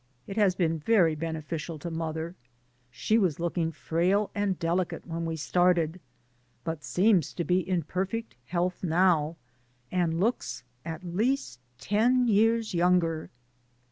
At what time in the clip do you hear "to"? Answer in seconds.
1.77-1.91, 7.35-7.43